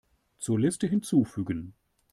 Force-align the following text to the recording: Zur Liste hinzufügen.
Zur 0.39 0.57
Liste 0.59 0.87
hinzufügen. 0.87 1.75